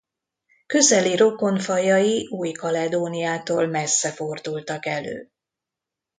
Közeli 0.65 1.15
rokon 1.15 1.59
fajai 1.59 2.27
Új-Kaledóniától 2.31 3.65
messze 3.67 4.09
fordultak 4.09 4.85
elő. 4.85 5.29